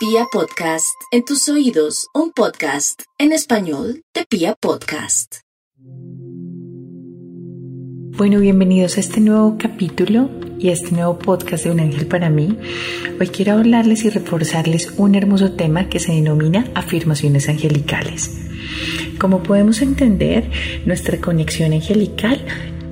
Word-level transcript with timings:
Pia 0.00 0.24
Podcast, 0.32 0.96
en 1.12 1.26
tus 1.26 1.46
oídos, 1.50 2.06
un 2.14 2.32
podcast 2.32 3.02
en 3.18 3.32
español 3.32 4.00
de 4.14 4.24
Pia 4.24 4.54
Podcast. 4.58 5.40
Bueno, 8.16 8.40
bienvenidos 8.40 8.96
a 8.96 9.00
este 9.00 9.20
nuevo 9.20 9.58
capítulo 9.58 10.30
y 10.58 10.70
a 10.70 10.72
este 10.72 10.92
nuevo 10.92 11.18
podcast 11.18 11.64
de 11.64 11.72
Un 11.72 11.80
Ángel 11.80 12.06
para 12.06 12.30
mí. 12.30 12.56
Hoy 13.20 13.28
quiero 13.28 13.52
hablarles 13.52 14.06
y 14.06 14.08
reforzarles 14.08 14.90
un 14.96 15.16
hermoso 15.16 15.52
tema 15.52 15.90
que 15.90 15.98
se 15.98 16.12
denomina 16.12 16.64
afirmaciones 16.74 17.50
angelicales. 17.50 18.30
Como 19.18 19.42
podemos 19.42 19.82
entender, 19.82 20.50
nuestra 20.86 21.20
conexión 21.20 21.74
angelical 21.74 22.42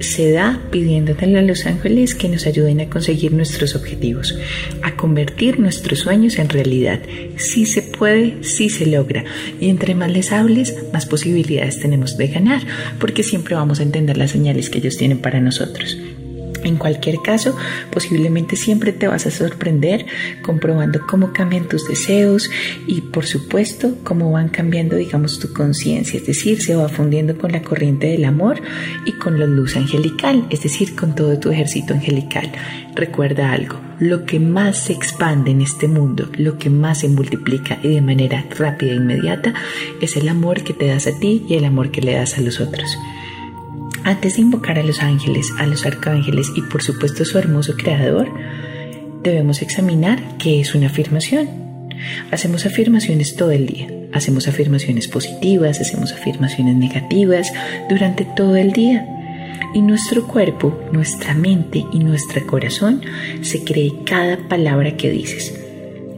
se 0.01 0.31
da 0.31 0.61
pidiéndole 0.71 1.39
a 1.39 1.43
los 1.43 1.67
ángeles 1.67 2.15
que 2.15 2.29
nos 2.29 2.47
ayuden 2.47 2.81
a 2.81 2.89
conseguir 2.89 3.33
nuestros 3.33 3.75
objetivos, 3.75 4.39
a 4.83 4.97
convertir 4.97 5.59
nuestros 5.59 6.01
sueños 6.01 6.39
en 6.39 6.49
realidad. 6.49 7.01
Si 7.37 7.67
se 7.67 7.83
puede, 7.83 8.43
si 8.43 8.71
se 8.71 8.87
logra. 8.87 9.25
Y 9.61 9.69
entre 9.69 9.95
más 9.95 10.11
les 10.11 10.33
hables, 10.33 10.75
más 10.93 11.07
posibilidades 11.07 11.81
tenemos 11.81 12.17
de 12.17 12.29
ganar, 12.29 12.63
porque 12.99 13.23
siempre 13.23 13.55
vamos 13.55 13.81
a 13.81 13.83
entender 13.83 14.17
las 14.17 14.31
señales 14.31 14.71
que 14.71 14.79
ellos 14.79 14.97
tienen 14.97 15.19
para 15.19 15.41
nosotros. 15.41 15.97
En 16.65 16.77
cualquier 16.77 17.17
caso, 17.23 17.57
posiblemente 17.91 18.57
siempre 18.57 18.93
te 18.93 19.09
vas 19.09 19.27
a 19.27 19.31
sorprender 19.31 20.07
comprobando 20.43 21.01
cómo 21.07 21.33
cambian 21.33 21.69
tus 21.69 21.87
deseos 21.87 22.51
y 22.87 23.01
por 23.01 23.27
supuesto 23.27 23.95
cómo 24.05 24.33
van 24.33 24.49
cambiando, 24.49 24.97
digamos, 24.97 25.39
tu 25.39 25.53
conciencia, 25.53 26.19
es 26.19 26.27
decir, 26.27 26.63
se 26.63 26.75
va 26.75 26.89
fundiendo 26.89 27.39
con 27.39 27.53
la 27.53 27.63
corriente 27.63 28.09
del 28.09 28.25
amor 28.25 28.61
y 29.05 29.13
con 29.13 29.39
la 29.39 29.47
luz 29.47 29.77
angelical, 29.77 30.47
es 30.51 30.63
decir, 30.63 30.97
con 30.97 31.15
todo 31.15 31.39
tu 31.39 31.51
ejército 31.51 31.95
angelical. 31.95 32.51
Recuerda 32.95 33.53
algo, 33.53 33.81
lo 34.01 34.25
que 34.25 34.41
más 34.41 34.85
se 34.85 34.93
expande 34.93 35.51
en 35.51 35.63
este 35.63 35.89
mundo, 35.89 36.29
lo 36.37 36.59
que 36.59 36.71
más 36.71 37.01
se 37.01 37.09
multiplica 37.09 37.79
y 37.83 37.95
de 37.95 38.01
manera 38.01 38.45
rápida 38.59 38.93
e 38.93 38.97
inmediata 38.97 39.55
es 40.01 40.17
el 40.17 40.29
amor 40.29 40.63
que 40.65 40.75
te 40.75 40.87
das 40.87 41.07
a 41.07 41.19
ti 41.19 41.45
y 41.49 41.55
el 41.55 41.65
amor 41.65 41.91
que 41.91 42.03
le 42.03 42.15
das 42.15 42.39
a 42.39 42.41
los 42.41 42.61
otros. 42.61 42.97
Antes 44.09 44.37
de 44.37 44.41
invocar 44.41 44.79
a 44.79 44.83
los 44.83 45.03
ángeles, 45.03 45.53
a 45.59 45.67
los 45.67 45.85
arcángeles 45.85 46.51
y 46.57 46.63
por 46.63 46.83
supuesto 46.83 47.25
a 47.25 47.27
su 47.27 47.37
hermoso 47.37 47.75
creador, 47.77 48.33
debemos 49.23 49.61
examinar 49.61 50.19
qué 50.39 50.63
es 50.63 50.75
una 50.75 50.87
afirmación. 50.87 51.47
Hacemos 52.31 52.65
afirmaciones 52.65 53.37
todo 53.37 53.51
el 53.51 53.67
día, 53.67 53.87
hacemos 54.15 54.49
afirmaciones 54.49 55.09
positivas, 55.09 55.83
hacemos 55.83 56.13
afirmaciones 56.13 56.77
negativas 56.77 57.53
durante 57.91 58.25
todo 58.25 58.57
el 58.57 58.73
día. 58.73 59.07
Y 59.75 59.83
nuestro 59.83 60.27
cuerpo, 60.27 60.75
nuestra 60.91 61.35
mente 61.35 61.85
y 61.93 61.99
nuestro 61.99 62.47
corazón 62.47 63.03
se 63.43 63.63
cree 63.63 63.93
cada 64.07 64.39
palabra 64.49 64.97
que 64.97 65.11
dices. 65.11 65.55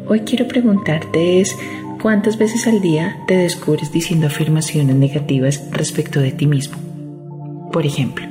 Hoy 0.06 0.20
quiero 0.20 0.46
preguntarte 0.46 1.40
es, 1.40 1.56
¿cuántas 2.00 2.38
veces 2.38 2.68
al 2.68 2.80
día 2.80 3.16
te 3.26 3.34
descubres 3.34 3.90
diciendo 3.90 4.28
afirmaciones 4.28 4.94
negativas 4.94 5.64
respecto 5.72 6.20
de 6.20 6.30
ti 6.30 6.46
mismo? 6.46 6.89
Por 7.72 7.86
ejemplo, 7.86 8.26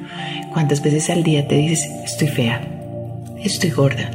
¿cuántas 0.51 0.83
veces 0.83 1.09
al 1.09 1.23
día 1.23 1.47
te 1.47 1.55
dices, 1.55 1.89
estoy 2.03 2.27
fea, 2.27 2.61
estoy 3.41 3.69
gorda, 3.69 4.11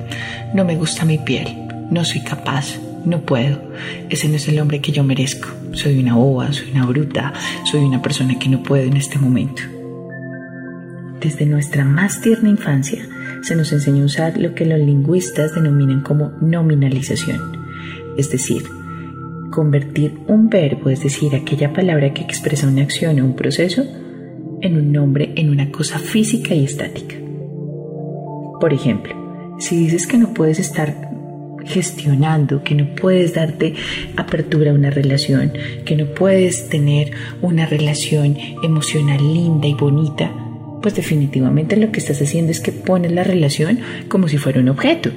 no 0.53 0.65
me 0.65 0.77
gusta 0.77 1.07
mi 1.07 1.17
piel, 1.17 1.49
no 1.91 2.05
soy 2.05 2.21
capaz, 2.21 2.79
no 3.07 3.23
puedo, 3.23 3.59
ese 4.11 4.29
no 4.29 4.37
es 4.37 4.47
el 4.49 4.59
hombre 4.59 4.81
que 4.81 4.93
yo 4.93 5.03
merezco, 5.03 5.49
soy 5.73 5.99
una 5.99 6.15
boba, 6.15 6.53
soy 6.53 6.73
una 6.73 6.85
bruta, 6.85 7.33
soy 7.65 7.81
una 7.81 8.03
persona 8.03 8.39
que 8.39 8.51
no 8.51 8.63
puede 8.63 8.85
en 8.85 8.99
este 8.99 9.19
momento? 9.19 9.63
Desde 11.21 11.47
nuestra 11.47 11.87
más 11.87 12.21
tierna 12.21 12.51
infancia 12.51 13.09
se 13.41 13.57
nos 13.57 13.73
enseñó 13.73 14.03
a 14.03 14.07
usar 14.07 14.37
lo 14.37 14.55
que 14.55 14.67
los 14.67 14.79
lingüistas 14.79 15.55
denominan 15.55 16.03
como 16.03 16.33
nominalización, 16.43 17.41
es 18.19 18.31
decir, 18.31 18.63
convertir 19.51 20.21
un 20.27 20.51
verbo, 20.51 20.91
es 20.91 21.03
decir, 21.03 21.35
aquella 21.35 21.73
palabra 21.73 22.13
que 22.13 22.23
expresa 22.23 22.69
una 22.69 22.83
acción 22.83 23.19
o 23.21 23.25
un 23.25 23.37
proceso, 23.37 23.87
en 24.61 24.77
un 24.77 24.93
nombre 24.93 25.33
en 25.37 25.51
una 25.51 25.71
cosa 25.71 25.99
física 25.99 26.55
y 26.55 26.65
estática. 26.65 27.17
Por 28.61 28.73
ejemplo, 28.73 29.15
si 29.59 29.77
dices 29.77 30.07
que 30.07 30.19
no 30.19 30.33
puedes 30.35 30.59
estar 30.59 31.11
gestionando, 31.65 32.63
que 32.63 32.75
no 32.75 32.95
puedes 32.95 33.35
darte 33.35 33.75
apertura 34.17 34.71
a 34.71 34.75
una 34.75 34.91
relación, 34.91 35.53
que 35.85 35.97
no 35.97 36.07
puedes 36.07 36.69
tener 36.69 37.13
una 37.41 37.67
relación 37.67 38.37
emocional 38.63 39.19
linda 39.19 39.67
y 39.67 39.75
bonita, 39.75 40.33
pues 40.83 40.95
definitivamente 40.95 41.77
lo 41.77 41.91
que 41.91 42.01
estás 42.01 42.21
haciendo 42.21 42.53
es 42.53 42.61
que 42.61 42.73
pones 42.73 43.13
la 43.13 43.25
relación 43.25 43.81
como 44.09 44.29
si 44.29 44.37
fuera 44.37 44.61
un 44.61 44.69
objeto, 44.69 45.11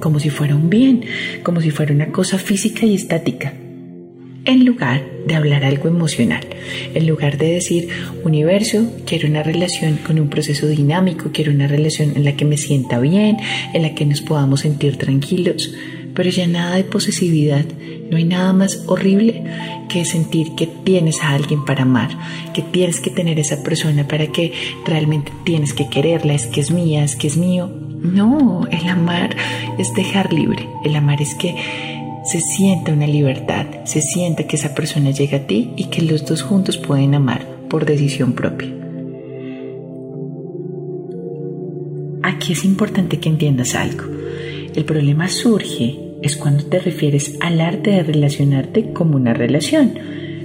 como 0.00 0.20
si 0.20 0.30
fuera 0.30 0.54
un 0.54 0.68
bien, 0.68 1.04
como 1.42 1.60
si 1.60 1.70
fuera 1.70 1.94
una 1.94 2.12
cosa 2.12 2.38
física 2.38 2.84
y 2.84 2.94
estática 2.94 3.54
en 4.44 4.64
lugar 4.64 5.02
de 5.26 5.34
hablar 5.34 5.64
algo 5.64 5.88
emocional, 5.88 6.44
en 6.94 7.06
lugar 7.06 7.36
de 7.36 7.52
decir, 7.52 7.88
universo, 8.24 8.90
quiero 9.06 9.28
una 9.28 9.42
relación 9.42 9.98
con 9.98 10.18
un 10.18 10.28
proceso 10.28 10.66
dinámico, 10.66 11.30
quiero 11.32 11.52
una 11.52 11.66
relación 11.66 12.12
en 12.16 12.24
la 12.24 12.36
que 12.36 12.44
me 12.44 12.56
sienta 12.56 12.98
bien, 13.00 13.36
en 13.74 13.82
la 13.82 13.94
que 13.94 14.06
nos 14.06 14.22
podamos 14.22 14.60
sentir 14.60 14.96
tranquilos, 14.96 15.74
pero 16.14 16.30
ya 16.30 16.46
nada 16.46 16.76
de 16.76 16.84
posesividad, 16.84 17.64
no 18.10 18.16
hay 18.16 18.24
nada 18.24 18.52
más 18.52 18.82
horrible 18.86 19.44
que 19.88 20.04
sentir 20.04 20.54
que 20.56 20.66
tienes 20.66 21.22
a 21.22 21.30
alguien 21.30 21.64
para 21.64 21.82
amar, 21.82 22.10
que 22.54 22.62
tienes 22.62 23.00
que 23.00 23.10
tener 23.10 23.38
esa 23.38 23.62
persona 23.62 24.08
para 24.08 24.26
que 24.28 24.52
realmente 24.84 25.32
tienes 25.44 25.72
que 25.72 25.88
quererla, 25.88 26.34
es 26.34 26.46
que 26.46 26.60
es 26.60 26.70
mía, 26.70 27.04
es 27.04 27.14
que 27.14 27.26
es 27.26 27.36
mío. 27.36 27.70
No, 28.02 28.66
el 28.70 28.88
amar 28.88 29.36
es 29.78 29.92
dejar 29.94 30.32
libre, 30.32 30.66
el 30.84 30.96
amar 30.96 31.20
es 31.20 31.34
que 31.34 31.54
se 32.30 32.40
sienta 32.40 32.92
una 32.92 33.08
libertad, 33.08 33.66
se 33.82 34.00
sienta 34.00 34.44
que 34.44 34.54
esa 34.54 34.72
persona 34.72 35.10
llega 35.10 35.38
a 35.38 35.46
ti 35.48 35.72
y 35.74 35.86
que 35.86 36.00
los 36.00 36.24
dos 36.24 36.42
juntos 36.42 36.76
pueden 36.76 37.16
amar 37.16 37.44
por 37.68 37.84
decisión 37.84 38.34
propia. 38.34 38.68
Aquí 42.22 42.52
es 42.52 42.64
importante 42.64 43.18
que 43.18 43.28
entiendas 43.28 43.74
algo. 43.74 44.04
El 44.76 44.84
problema 44.84 45.26
surge 45.26 45.98
es 46.22 46.36
cuando 46.36 46.62
te 46.66 46.78
refieres 46.78 47.36
al 47.40 47.60
arte 47.60 47.90
de 47.90 48.04
relacionarte 48.04 48.92
como 48.92 49.16
una 49.16 49.34
relación. 49.34 49.94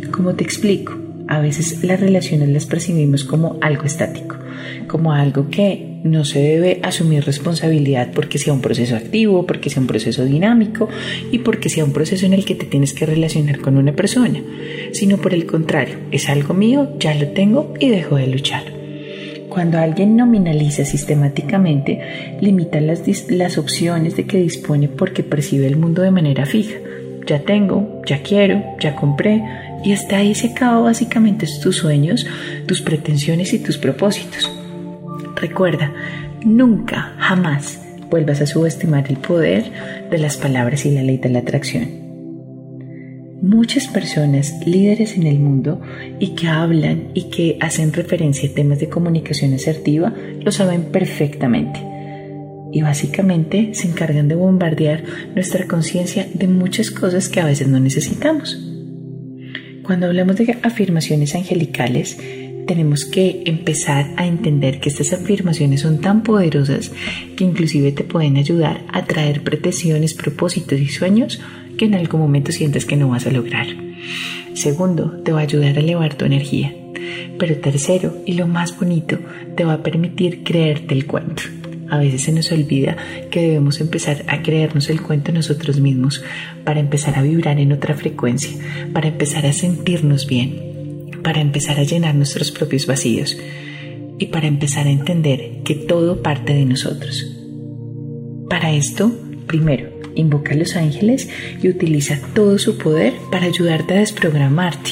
Como 0.09 0.33
te 0.33 0.43
explico, 0.43 0.93
a 1.27 1.37
veces 1.37 1.83
las 1.83 1.99
relaciones 1.99 2.49
las 2.49 2.65
percibimos 2.65 3.25
como 3.25 3.59
algo 3.61 3.83
estático, 3.83 4.37
como 4.87 5.11
algo 5.11 5.51
que 5.51 5.94
no 6.05 6.23
se 6.23 6.39
debe 6.39 6.79
asumir 6.83 7.25
responsabilidad 7.25 8.11
porque 8.13 8.37
sea 8.37 8.53
un 8.53 8.61
proceso 8.61 8.95
activo, 8.95 9.47
porque 9.47 9.71
sea 9.71 9.81
un 9.81 9.87
proceso 9.87 10.23
dinámico 10.23 10.87
y 11.31 11.39
porque 11.39 11.67
sea 11.67 11.83
un 11.83 11.93
proceso 11.93 12.27
en 12.27 12.33
el 12.33 12.45
que 12.45 12.53
te 12.53 12.67
tienes 12.67 12.93
que 12.93 13.07
relacionar 13.07 13.59
con 13.59 13.75
una 13.75 13.91
persona, 13.93 14.39
sino 14.91 15.17
por 15.17 15.33
el 15.33 15.47
contrario, 15.47 15.97
es 16.11 16.29
algo 16.29 16.53
mío, 16.53 16.91
ya 16.99 17.15
lo 17.15 17.29
tengo 17.29 17.73
y 17.79 17.89
dejo 17.89 18.17
de 18.17 18.27
luchar. 18.27 18.63
Cuando 19.49 19.79
alguien 19.79 20.15
nominaliza 20.15 20.85
sistemáticamente, 20.85 22.37
limita 22.39 22.79
las, 22.81 23.01
las 23.31 23.57
opciones 23.57 24.15
de 24.15 24.25
que 24.25 24.37
dispone 24.37 24.87
porque 24.87 25.23
percibe 25.23 25.65
el 25.65 25.77
mundo 25.77 26.03
de 26.03 26.11
manera 26.11 26.45
fija. 26.45 26.75
Ya 27.25 27.39
tengo, 27.39 28.01
ya 28.05 28.21
quiero, 28.21 28.61
ya 28.79 28.95
compré, 28.95 29.41
y 29.83 29.93
hasta 29.93 30.17
ahí 30.17 30.35
se 30.35 30.49
acaba 30.49 30.81
básicamente 30.81 31.47
tus 31.63 31.77
sueños, 31.77 32.27
tus 32.67 32.81
pretensiones 32.81 33.53
y 33.53 33.59
tus 33.59 33.79
propósitos. 33.79 34.51
Recuerda, 35.47 35.93
nunca, 36.43 37.13
jamás 37.19 37.79
vuelvas 38.09 38.41
a 38.41 38.47
subestimar 38.47 39.05
el 39.09 39.17
poder 39.17 39.65
de 40.09 40.17
las 40.17 40.37
palabras 40.37 40.87
y 40.87 40.91
la 40.91 41.03
ley 41.03 41.19
de 41.19 41.29
la 41.29 41.39
atracción. 41.39 41.87
Muchas 43.43 43.87
personas 43.87 44.65
líderes 44.65 45.15
en 45.15 45.27
el 45.27 45.37
mundo 45.37 45.81
y 46.19 46.29
que 46.29 46.47
hablan 46.47 47.09
y 47.13 47.29
que 47.29 47.59
hacen 47.61 47.93
referencia 47.93 48.49
a 48.49 48.53
temas 48.53 48.79
de 48.79 48.89
comunicación 48.89 49.53
asertiva 49.53 50.15
lo 50.41 50.51
saben 50.51 50.85
perfectamente 50.85 51.79
y 52.71 52.81
básicamente 52.81 53.75
se 53.75 53.87
encargan 53.87 54.27
de 54.27 54.33
bombardear 54.33 55.03
nuestra 55.35 55.67
conciencia 55.67 56.25
de 56.33 56.47
muchas 56.47 56.89
cosas 56.89 57.29
que 57.29 57.39
a 57.39 57.45
veces 57.45 57.67
no 57.67 57.79
necesitamos. 57.79 58.59
Cuando 59.83 60.07
hablamos 60.07 60.37
de 60.37 60.57
afirmaciones 60.63 61.35
angelicales, 61.35 62.17
tenemos 62.65 63.05
que 63.05 63.43
empezar 63.45 64.11
a 64.17 64.25
entender 64.25 64.79
que 64.79 64.89
estas 64.89 65.13
afirmaciones 65.13 65.81
son 65.81 65.99
tan 66.01 66.23
poderosas 66.23 66.91
que 67.35 67.43
inclusive 67.43 67.91
te 67.91 68.03
pueden 68.03 68.37
ayudar 68.37 68.81
a 68.91 69.05
traer 69.05 69.43
pretensiones, 69.43 70.13
propósitos 70.13 70.79
y 70.79 70.87
sueños 70.87 71.39
que 71.77 71.85
en 71.85 71.95
algún 71.95 72.21
momento 72.21 72.51
sientes 72.51 72.85
que 72.85 72.95
no 72.95 73.09
vas 73.09 73.27
a 73.27 73.31
lograr. 73.31 73.67
Segundo, 74.53 75.11
te 75.23 75.31
va 75.31 75.39
a 75.39 75.43
ayudar 75.43 75.77
a 75.77 75.81
elevar 75.81 76.15
tu 76.15 76.25
energía. 76.25 76.73
Pero 77.37 77.57
tercero, 77.57 78.17
y 78.25 78.33
lo 78.33 78.47
más 78.47 78.77
bonito, 78.77 79.19
te 79.55 79.65
va 79.65 79.73
a 79.73 79.83
permitir 79.83 80.43
creerte 80.43 80.93
el 80.93 81.05
cuento. 81.05 81.43
A 81.89 81.99
veces 81.99 82.23
se 82.23 82.31
nos 82.31 82.51
olvida 82.51 82.97
que 83.29 83.41
debemos 83.41 83.79
empezar 83.79 84.23
a 84.27 84.41
creernos 84.41 84.89
el 84.89 85.01
cuento 85.01 85.31
nosotros 85.31 85.79
mismos 85.79 86.23
para 86.63 86.79
empezar 86.79 87.17
a 87.17 87.21
vibrar 87.21 87.59
en 87.59 87.73
otra 87.73 87.93
frecuencia, 87.93 88.57
para 88.91 89.09
empezar 89.09 89.45
a 89.45 89.53
sentirnos 89.53 90.25
bien, 90.25 90.64
para 91.25 91.41
empezar 91.41 91.79
a 91.79 91.83
llenar 91.83 92.13
nuestros 92.13 92.51
propios 92.51 92.85
vacíos 92.85 93.35
y 94.19 94.27
para 94.27 94.45
empezar 94.45 94.85
a 94.85 94.91
entender 94.91 95.63
que 95.63 95.73
todo 95.73 96.21
parte 96.21 96.53
de 96.53 96.65
nosotros. 96.65 97.25
Para 98.47 98.71
esto, 98.71 99.11
primero, 99.47 99.89
invoca 100.13 100.53
a 100.53 100.57
los 100.57 100.75
ángeles 100.75 101.27
y 101.63 101.67
utiliza 101.67 102.19
todo 102.35 102.59
su 102.59 102.77
poder 102.77 103.15
para 103.31 103.47
ayudarte 103.47 103.95
a 103.95 103.99
desprogramarte. 104.01 104.91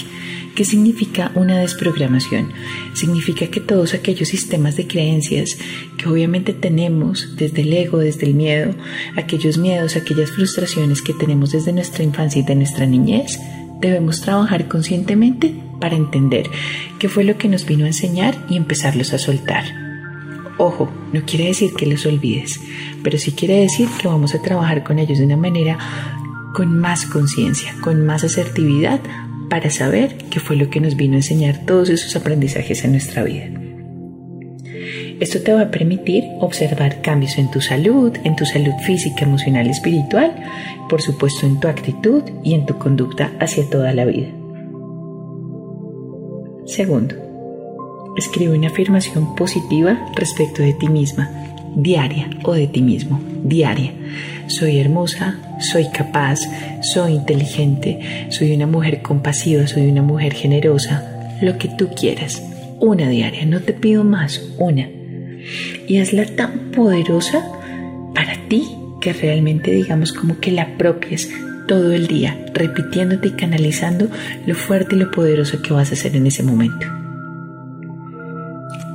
¿Qué 0.56 0.65
significa 0.65 1.31
una 1.35 1.59
desprogramación? 1.59 2.51
Significa 2.95 3.47
que 3.47 3.59
todos 3.59 3.94
aquellos 3.94 4.29
sistemas 4.29 4.75
de 4.75 4.88
creencias 4.88 5.59
que 6.00 6.09
obviamente 6.09 6.53
tenemos 6.53 7.36
desde 7.38 7.62
el 7.62 7.74
ego, 7.74 8.00
desde 8.00 8.25
el 8.25 8.33
miedo, 8.33 8.74
aquellos 9.15 9.59
miedos, 9.59 9.95
aquellas 9.95 10.31
frustraciones 10.31 11.03
que 11.03 11.13
tenemos 11.13 11.51
desde 11.51 11.74
nuestra 11.74 12.03
infancia 12.03 12.41
y 12.41 12.45
de 12.45 12.56
nuestra 12.56 12.88
niñez, 12.88 13.39
debemos 13.79 14.21
trabajar 14.21 14.68
conscientemente 14.68 15.53
para 15.83 15.97
entender 15.97 16.50
qué 16.97 17.09
fue 17.09 17.25
lo 17.25 17.38
que 17.38 17.50
nos 17.50 17.65
vino 17.65 17.83
a 17.83 17.89
enseñar 17.89 18.38
y 18.50 18.56
empezarlos 18.56 19.12
a 19.12 19.18
soltar. 19.18 19.65
Ojo, 20.57 20.89
no 21.12 21.25
quiere 21.25 21.47
decir 21.47 21.74
que 21.74 21.85
los 21.85 22.06
olvides, 22.06 22.62
pero 23.03 23.18
sí 23.18 23.33
quiere 23.33 23.59
decir 23.59 23.89
que 24.00 24.07
vamos 24.07 24.33
a 24.33 24.41
trabajar 24.41 24.85
con 24.85 24.97
ellos 24.97 25.18
de 25.18 25.25
una 25.25 25.35
manera 25.35 25.77
con 26.53 26.80
más 26.80 27.06
conciencia, 27.06 27.75
con 27.81 28.06
más 28.06 28.24
asertividad, 28.24 29.01
para 29.50 29.69
saber 29.71 30.15
qué 30.30 30.39
fue 30.39 30.56
lo 30.56 30.69
que 30.69 30.80
nos 30.80 30.95
vino 30.95 31.15
a 31.15 31.18
enseñar 31.18 31.65
todos 31.65 31.89
esos 31.89 32.15
aprendizajes 32.15 32.86
en 32.86 32.94
nuestra 32.94 33.24
vida. 33.24 33.50
Esto 35.19 35.41
te 35.41 35.51
va 35.51 35.63
a 35.63 35.71
permitir 35.71 36.24
observar 36.39 37.01
cambios 37.01 37.38
en 37.38 37.51
tu 37.51 37.59
salud, 37.59 38.13
en 38.24 38.38
tu 38.38 38.45
salud 38.45 38.74
física, 38.86 39.25
emocional 39.25 39.68
espiritual, 39.68 40.33
por 40.88 41.01
supuesto 41.01 41.45
en 41.45 41.59
tu 41.59 41.68
actitud 41.68 42.24
y 42.41 42.53
en 42.53 42.65
tu 42.65 42.77
conducta 42.77 43.33
hacia 43.41 43.69
toda 43.69 43.91
la 43.91 44.06
vida. 44.06 44.29
Segundo, 46.65 47.15
escribe 48.18 48.57
una 48.57 48.68
afirmación 48.68 49.36
positiva 49.36 50.00
respecto 50.15 50.62
de 50.62 50.74
ti 50.74 50.88
misma, 50.88 51.30
diaria 51.75 52.30
o 52.44 52.54
de 52.54 52.68
ti 52.68 52.81
mismo, 52.81 53.19
diaria. 53.44 53.92
Soy 54.48 54.80
hermosa, 54.80 55.39
soy 55.60 55.89
capaz, 55.89 56.39
soy 56.81 57.13
inteligente, 57.13 58.27
soy 58.30 58.56
una 58.56 58.68
mujer 58.68 59.01
compasiva, 59.01 59.68
soy 59.68 59.88
una 59.88 60.01
mujer 60.01 60.33
generosa, 60.33 61.38
lo 61.42 61.57
que 61.57 61.68
tú 61.68 61.89
quieras. 61.89 62.42
Una 62.80 63.10
diaria, 63.10 63.45
no 63.45 63.62
te 63.62 63.74
pido 63.74 64.04
más, 64.04 64.42
una. 64.57 64.89
Y 65.88 65.98
hazla 65.98 66.25
tan 66.25 66.71
poderosa 66.71 67.45
para 68.13 68.38
ti 68.48 68.68
que 69.01 69.12
realmente 69.12 69.71
digamos 69.71 70.13
como 70.13 70.39
que 70.39 70.51
la 70.51 70.63
apropies 70.63 71.30
todo 71.68 71.92
el 71.92 72.07
día, 72.07 72.45
repitiéndote 72.54 73.30
y 73.30 73.31
canalizando 73.31 74.07
lo 74.45 74.56
fuerte 74.56 74.95
y 74.95 75.00
lo 75.00 75.12
poderoso 75.12 75.62
que 75.62 75.74
vas 75.74 75.92
a 75.92 75.94
hacer 75.94 76.15
en 76.15 76.27
ese 76.27 76.44
momento. 76.44 76.88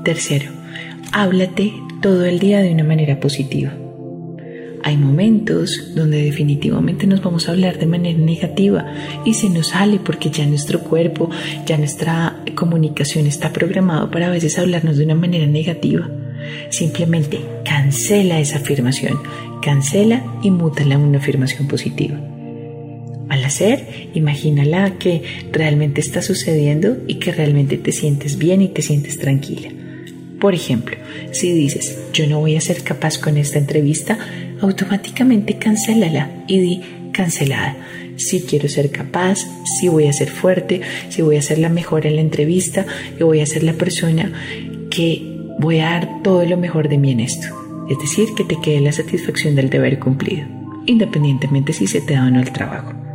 Tercero, 0.05 0.51
háblate 1.13 1.73
todo 2.01 2.25
el 2.25 2.39
día 2.39 2.61
de 2.61 2.73
una 2.73 2.85
manera 2.85 3.21
positiva. 3.21 3.73
Hay 4.85 4.97
momentos 4.97 5.93
donde 5.95 6.23
definitivamente 6.23 7.07
nos 7.07 7.23
vamos 7.23 7.49
a 7.49 7.53
hablar 7.53 7.79
de 7.79 7.87
manera 7.87 8.19
negativa 8.19 8.87
y 9.25 9.35
se 9.35 9.51
nos 9.51 9.69
sale 9.69 9.99
porque 9.99 10.31
ya 10.31 10.47
nuestro 10.47 10.81
cuerpo, 10.81 11.29
ya 11.67 11.77
nuestra 11.77 12.37
comunicación 12.55 13.27
está 13.27 13.53
programado 13.53 14.11
para 14.11 14.29
a 14.29 14.31
veces 14.31 14.59
hablarnos 14.59 14.97
de 14.97 15.05
una 15.05 15.15
manera 15.15 15.47
negativa. 15.47 16.09
Simplemente 16.71 17.41
cancela 17.65 18.39
esa 18.41 18.59
afirmación, 18.59 19.19
cancela 19.61 20.25
y 20.43 20.51
mútala 20.51 20.95
en 20.95 21.01
una 21.03 21.19
afirmación 21.19 21.67
positiva. 21.67 22.19
Al 23.29 23.45
hacer, 23.45 24.09
imagínala 24.15 24.99
que 24.99 25.23
realmente 25.53 26.01
está 26.01 26.23
sucediendo 26.23 26.97
y 27.07 27.17
que 27.17 27.33
realmente 27.33 27.77
te 27.77 27.93
sientes 27.93 28.39
bien 28.39 28.63
y 28.63 28.69
te 28.69 28.83
sientes 28.83 29.19
tranquila. 29.19 29.71
Por 30.41 30.55
ejemplo, 30.55 30.97
si 31.33 31.53
dices, 31.53 31.99
yo 32.13 32.27
no 32.27 32.41
voy 32.41 32.57
a 32.57 32.61
ser 32.61 32.83
capaz 32.83 33.19
con 33.19 33.37
esta 33.37 33.59
entrevista, 33.59 34.19
automáticamente 34.61 35.59
cancélala 35.59 36.45
y 36.47 36.61
di 36.61 36.81
cancelada. 37.13 37.77
Si 38.17 38.43
quiero 38.43 38.69
ser 38.69 38.91
capaz, 38.91 39.41
si 39.79 39.89
voy 39.89 40.07
a 40.07 40.13
ser 40.13 40.31
fuerte, 40.31 40.81
si 41.09 41.23
voy 41.23 41.37
a 41.37 41.43
ser 41.43 41.59
la 41.59 41.69
mejor 41.69 42.07
en 42.07 42.17
la 42.17 42.23
entrevista, 42.23 42.87
y 43.19 43.23
voy 43.23 43.41
a 43.41 43.47
ser 43.47 43.63
la 43.63 43.75
persona 43.75 44.33
que 44.91 45.23
voy 45.59 45.81
a 45.81 45.91
dar 45.91 46.23
todo 46.23 46.45
lo 46.45 46.57
mejor 46.57 46.89
de 46.89 46.99
mí 46.99 47.13
en 47.13 47.21
esto. 47.21 47.49
Es 47.91 47.99
decir, 47.99 48.29
que 48.37 48.45
te 48.45 48.61
quede 48.61 48.81
la 48.81 48.93
satisfacción 48.93 49.55
del 49.55 49.71
deber 49.71 49.99
cumplido, 49.99 50.47
independientemente 50.87 51.73
si 51.73 51.87
se 51.87 52.01
te 52.01 52.15
da 52.15 52.27
o 52.27 52.31
no 52.31 52.41
el 52.41 52.53
trabajo. 52.53 53.08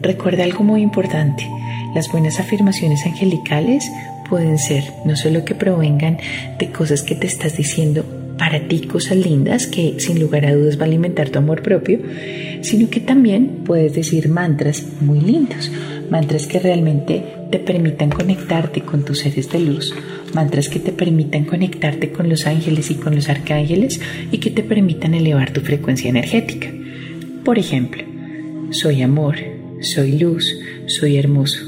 Recuerda 0.00 0.44
algo 0.44 0.64
muy 0.64 0.82
importante. 0.82 1.48
Las 1.94 2.10
buenas 2.10 2.40
afirmaciones 2.40 3.06
angelicales 3.06 3.90
pueden 4.28 4.58
ser 4.58 4.84
no 5.04 5.16
solo 5.16 5.44
que 5.44 5.54
provengan 5.54 6.18
de 6.58 6.70
cosas 6.70 7.02
que 7.02 7.14
te 7.14 7.26
estás 7.26 7.56
diciendo 7.56 8.04
para 8.38 8.66
ti, 8.66 8.80
cosas 8.80 9.16
lindas 9.16 9.66
que 9.66 9.94
sin 9.98 10.18
lugar 10.18 10.44
a 10.44 10.54
dudas 10.54 10.78
va 10.78 10.82
a 10.82 10.86
alimentar 10.86 11.30
tu 11.30 11.38
amor 11.38 11.62
propio, 11.62 12.00
sino 12.62 12.90
que 12.90 13.00
también 13.00 13.62
puedes 13.64 13.94
decir 13.94 14.28
mantras 14.28 14.84
muy 15.00 15.20
lindos, 15.20 15.70
mantras 16.10 16.46
que 16.46 16.58
realmente 16.58 17.22
te 17.50 17.58
permitan 17.58 18.10
conectarte 18.10 18.80
con 18.80 19.04
tus 19.04 19.20
seres 19.20 19.50
de 19.50 19.60
luz, 19.60 19.94
mantras 20.34 20.68
que 20.68 20.80
te 20.80 20.92
permitan 20.92 21.44
conectarte 21.44 22.10
con 22.10 22.28
los 22.28 22.46
ángeles 22.46 22.90
y 22.90 22.96
con 22.96 23.14
los 23.14 23.28
arcángeles 23.28 24.00
y 24.32 24.38
que 24.38 24.50
te 24.50 24.62
permitan 24.62 25.14
elevar 25.14 25.52
tu 25.52 25.60
frecuencia 25.60 26.10
energética. 26.10 26.68
Por 27.44 27.58
ejemplo, 27.58 28.13
soy 28.74 29.02
amor, 29.02 29.36
soy 29.80 30.18
luz, 30.18 30.52
soy 30.86 31.16
hermoso, 31.16 31.60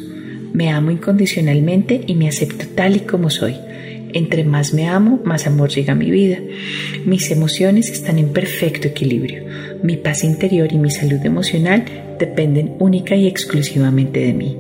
me 0.53 0.71
amo 0.71 0.91
incondicionalmente 0.91 2.01
y 2.07 2.15
me 2.15 2.29
acepto 2.29 2.67
tal 2.75 2.97
y 2.97 3.01
como 3.01 3.31
soy. 3.31 3.55
Entre 4.13 4.45
más 4.45 4.73
me 4.73 4.89
amo, 4.89 5.21
más 5.25 5.47
amor 5.47 5.69
llega 5.69 5.93
a 5.93 5.97
mi 5.97 6.11
vida. 6.11 6.39
Mis 7.05 7.31
emociones 7.31 7.91
están 7.91 8.19
en 8.19 8.33
perfecto 8.33 8.89
equilibrio. 8.89 9.45
Mi 9.83 9.97
paz 9.97 10.25
interior 10.25 10.73
y 10.73 10.79
mi 10.79 10.91
salud 10.91 11.25
emocional 11.25 11.85
dependen 12.19 12.75
única 12.79 13.15
y 13.15 13.27
exclusivamente 13.27 14.21
de 14.21 14.33
mí. 14.33 14.57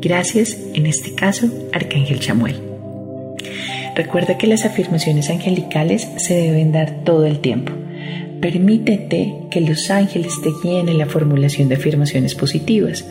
Gracias, 0.00 0.58
en 0.74 0.86
este 0.86 1.14
caso, 1.14 1.48
Arcángel 1.72 2.20
Chamuel. 2.20 2.56
Recuerda 3.94 4.36
que 4.36 4.48
las 4.48 4.64
afirmaciones 4.64 5.30
angelicales 5.30 6.08
se 6.16 6.34
deben 6.34 6.72
dar 6.72 7.04
todo 7.04 7.26
el 7.26 7.38
tiempo. 7.38 7.72
Permítete 8.40 9.34
que 9.50 9.60
los 9.60 9.90
ángeles 9.90 10.34
te 10.42 10.50
guíen 10.62 10.88
en 10.88 10.98
la 10.98 11.06
formulación 11.06 11.68
de 11.68 11.76
afirmaciones 11.76 12.34
positivas 12.34 13.04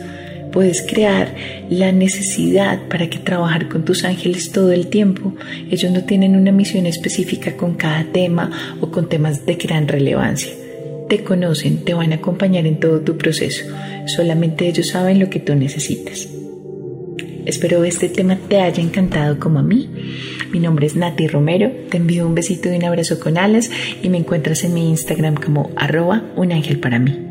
puedes 0.54 0.82
crear 0.82 1.34
la 1.68 1.90
necesidad 1.90 2.86
para 2.88 3.10
que 3.10 3.18
trabajar 3.18 3.68
con 3.68 3.84
tus 3.84 4.04
ángeles 4.04 4.52
todo 4.52 4.70
el 4.70 4.86
tiempo. 4.86 5.34
Ellos 5.68 5.90
no 5.90 6.04
tienen 6.04 6.36
una 6.36 6.52
misión 6.52 6.86
específica 6.86 7.56
con 7.56 7.74
cada 7.74 8.04
tema 8.04 8.76
o 8.80 8.92
con 8.92 9.08
temas 9.08 9.44
de 9.46 9.56
gran 9.56 9.88
relevancia. 9.88 10.52
Te 11.08 11.24
conocen, 11.24 11.84
te 11.84 11.92
van 11.92 12.12
a 12.12 12.16
acompañar 12.16 12.66
en 12.66 12.78
todo 12.78 13.00
tu 13.00 13.18
proceso. 13.18 13.64
Solamente 14.06 14.68
ellos 14.68 14.90
saben 14.90 15.18
lo 15.18 15.28
que 15.28 15.40
tú 15.40 15.56
necesitas. 15.56 16.28
Espero 17.46 17.84
este 17.84 18.08
tema 18.08 18.38
te 18.48 18.60
haya 18.60 18.82
encantado 18.82 19.38
como 19.38 19.58
a 19.58 19.62
mí. 19.62 19.90
Mi 20.50 20.60
nombre 20.60 20.86
es 20.86 20.96
Nati 20.96 21.26
Romero. 21.26 21.70
Te 21.90 21.98
envío 21.98 22.26
un 22.26 22.34
besito 22.34 22.72
y 22.72 22.76
un 22.76 22.84
abrazo 22.84 23.20
con 23.20 23.36
alas 23.36 23.70
y 24.02 24.08
me 24.08 24.18
encuentras 24.18 24.64
en 24.64 24.74
mi 24.74 24.88
Instagram 24.88 25.34
como 25.34 25.70
arroba 25.76 26.24
un 26.36 26.52
ángel 26.52 26.80
para 26.80 26.98
mí. 26.98 27.23